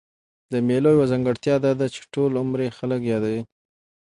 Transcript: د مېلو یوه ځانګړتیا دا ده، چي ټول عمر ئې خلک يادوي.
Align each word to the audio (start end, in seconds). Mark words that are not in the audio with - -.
د 0.51 0.53
مېلو 0.67 0.89
یوه 0.95 1.05
ځانګړتیا 1.11 1.55
دا 1.65 1.71
ده، 1.79 1.85
چي 1.93 2.01
ټول 2.13 2.31
عمر 2.41 2.59
ئې 2.65 2.75
خلک 2.77 3.01
يادوي. 3.11 3.41